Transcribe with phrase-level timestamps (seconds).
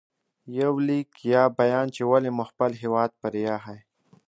[0.59, 3.79] •یو لیک یا بیان چې ولې مو خپل هېواد پرې ایښی